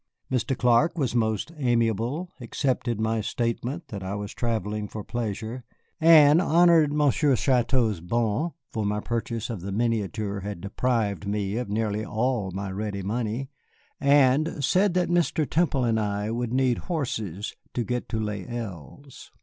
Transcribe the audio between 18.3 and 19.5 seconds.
Îles.